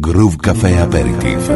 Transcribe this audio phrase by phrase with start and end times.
[0.00, 1.48] Groove Café Aperitif.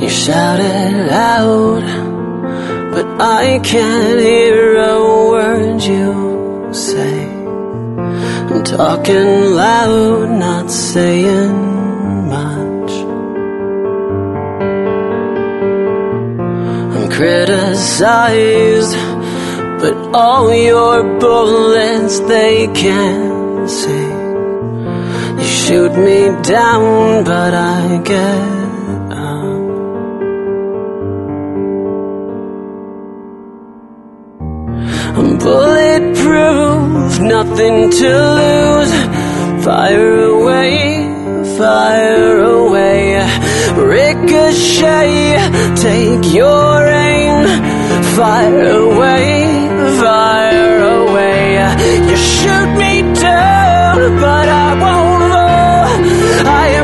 [0.00, 1.82] You shouted out,
[2.92, 4.20] but I can't
[9.06, 12.92] talking loud, not saying much.
[16.94, 18.96] I'm criticized,
[19.80, 24.10] but all your bullets they can't see.
[25.38, 28.55] You shoot me down, but I get
[37.20, 38.92] nothing to lose.
[39.64, 41.04] Fire away,
[41.58, 43.20] fire away.
[43.76, 45.36] Ricochet,
[45.76, 47.46] take your aim.
[48.16, 49.68] Fire away,
[50.00, 51.58] fire away.
[52.08, 55.86] You shoot me down, but I won't fall.
[56.46, 56.75] I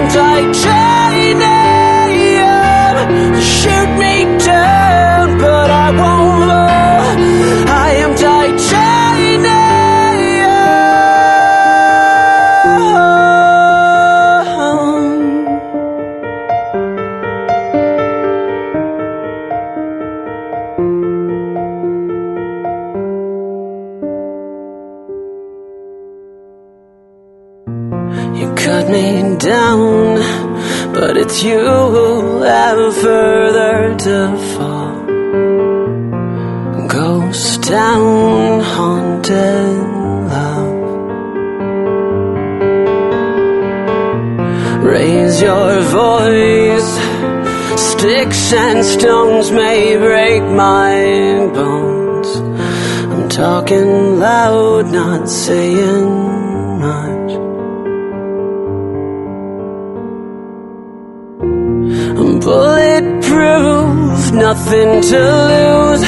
[48.93, 50.93] stones may break my
[51.57, 52.29] bones.
[53.13, 56.09] I'm talking loud, not saying
[56.87, 57.31] much.
[62.21, 65.21] I'm bulletproof, nothing to
[65.53, 66.05] lose.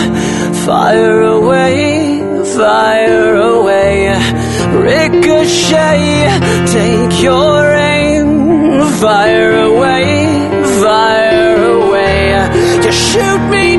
[0.67, 2.21] Fire away,
[2.59, 3.94] fire away.
[4.89, 6.06] Ricochet,
[6.77, 8.28] take your aim.
[9.00, 10.24] Fire away.
[12.84, 13.74] You shoot me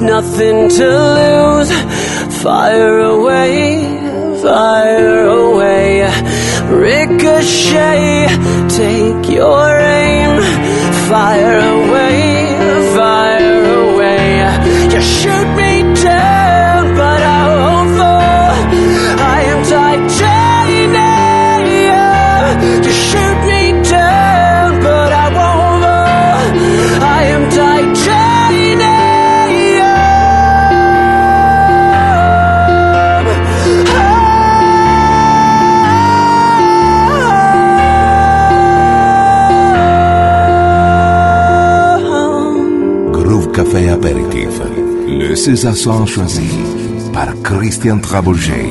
[0.00, 0.88] nothing to
[1.18, 1.70] lose.
[2.42, 3.82] Fire away,
[4.42, 6.02] fire away.
[6.70, 8.28] Ricochet,
[8.68, 10.40] take your aim.
[11.08, 12.27] Fire away,
[45.38, 46.50] César son choisi
[47.12, 48.67] par Christian Trabouget.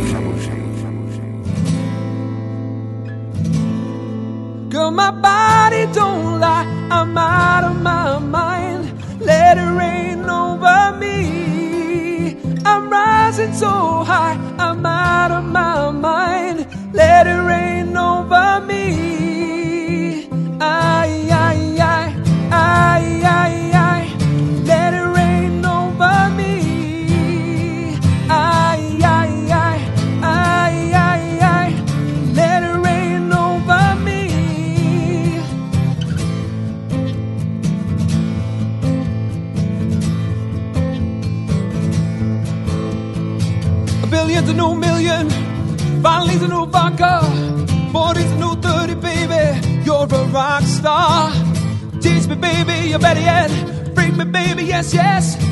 [54.79, 55.46] esquece esse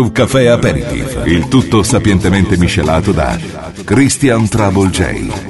[0.00, 1.20] Brew Café Aperitif.
[1.26, 3.38] Il tutto sapientemente miscelato da
[3.84, 5.49] Christian Trouble J.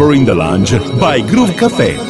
[0.00, 2.09] In the Lounge by Groove Café.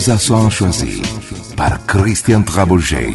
[0.00, 1.00] ces accents choisis
[1.56, 3.14] par Christian Traboget.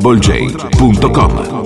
[0.00, 1.57] doublej.com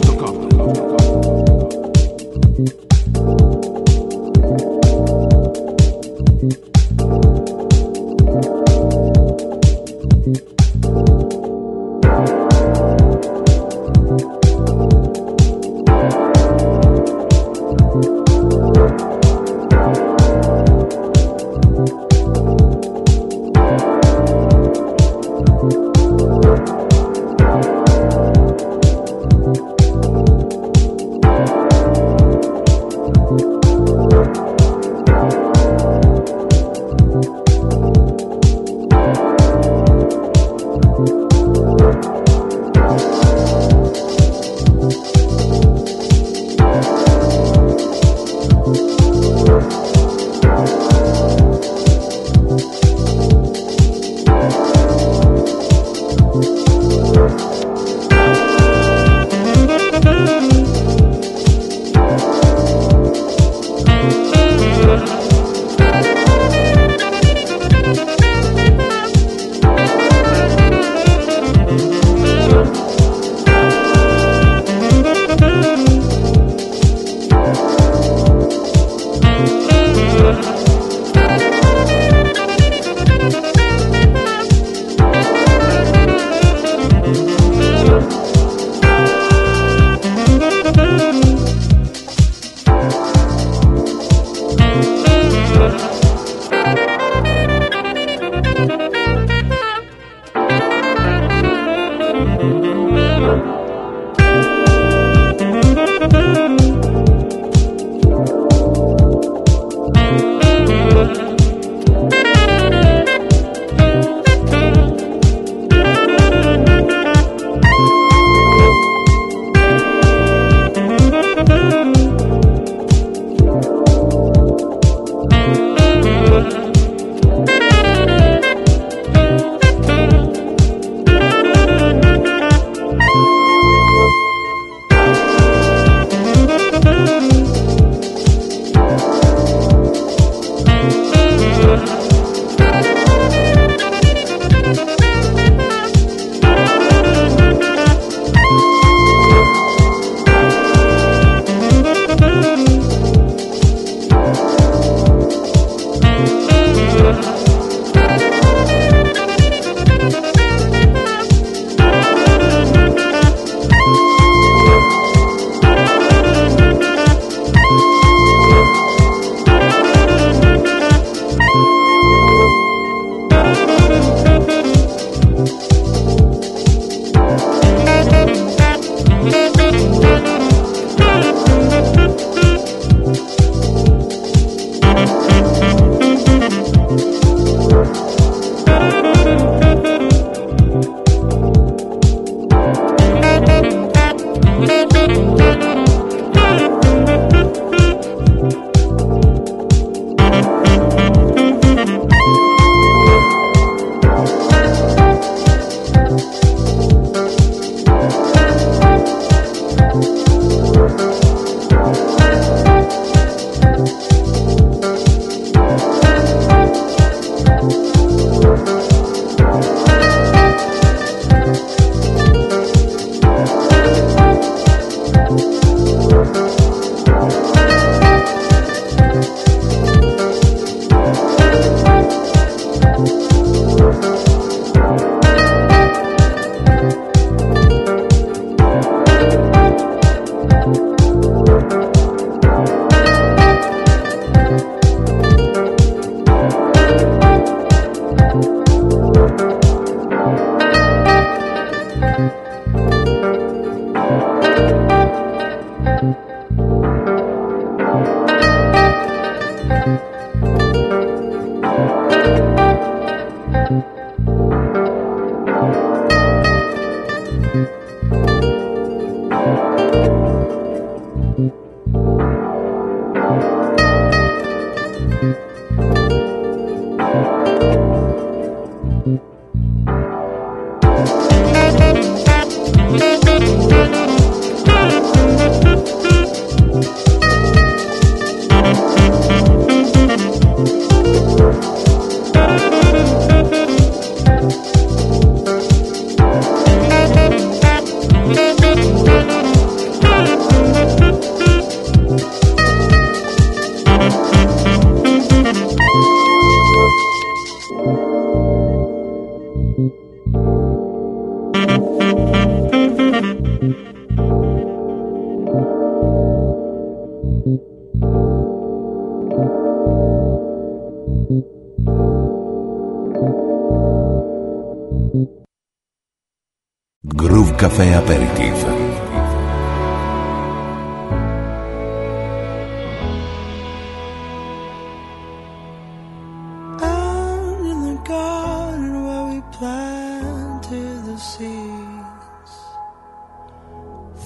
[341.13, 342.55] the seeds,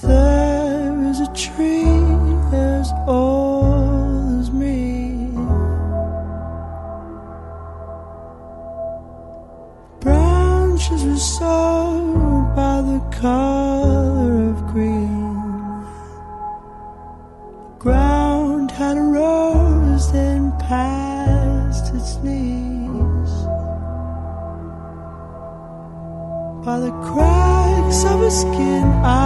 [0.03, 2.06] there is a tree
[13.21, 15.37] color of green.
[17.47, 23.33] The Ground had rose then past its knees.
[26.65, 29.26] By the cracks of her skin, I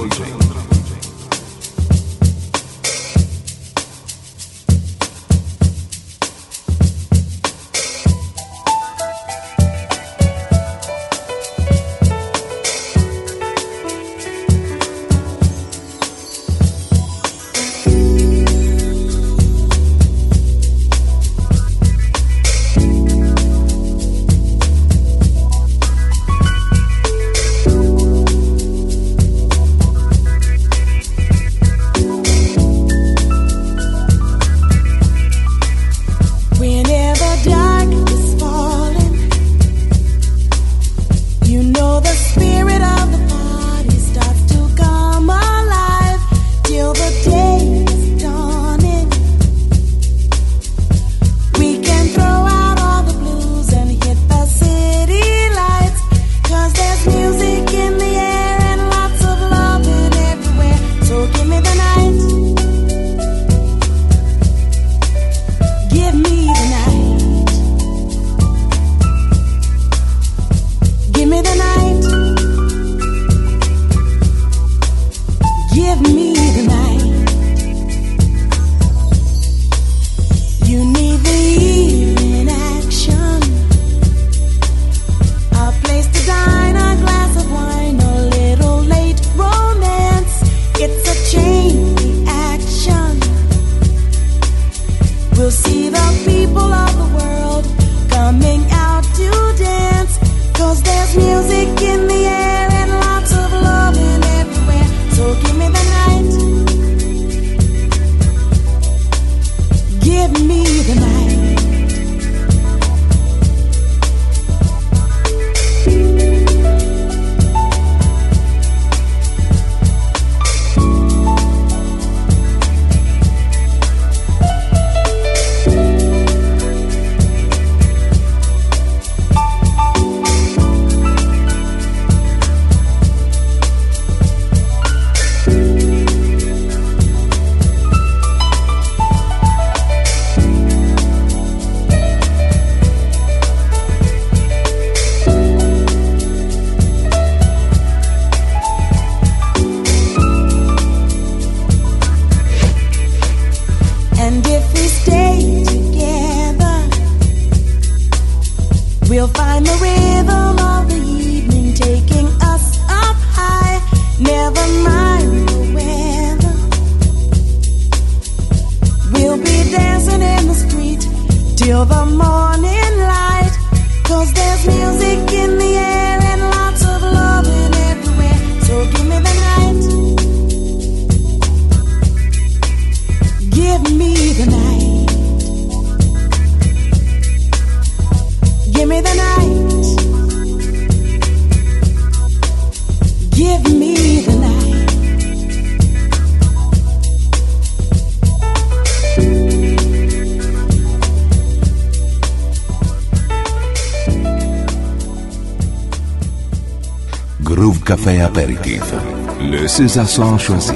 [209.71, 210.73] César seront choisis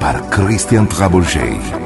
[0.00, 1.85] par Christian Trabouget.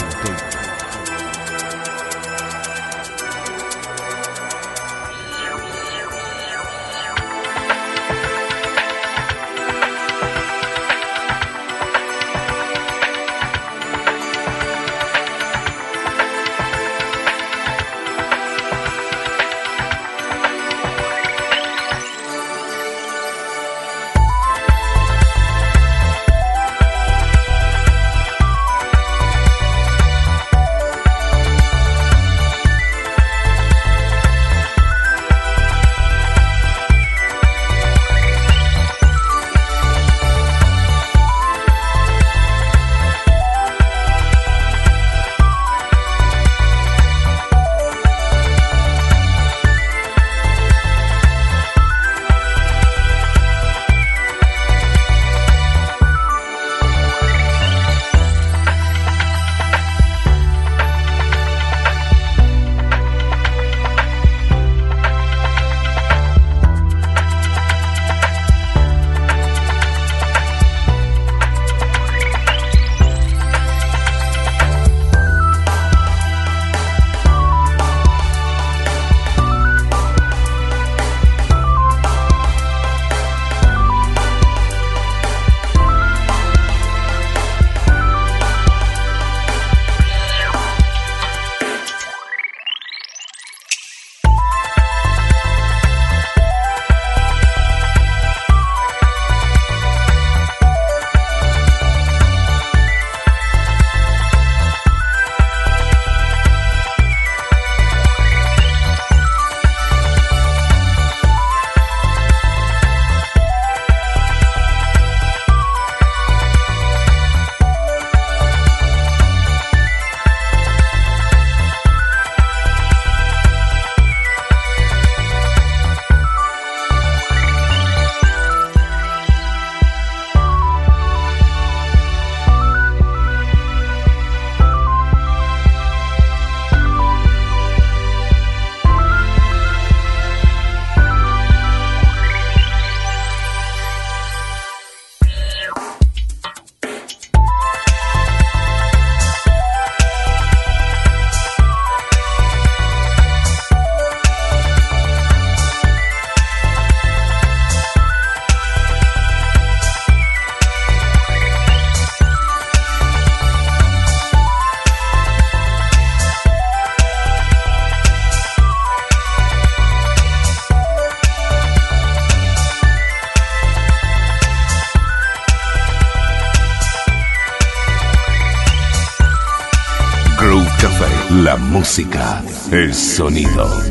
[182.71, 183.90] es sonido.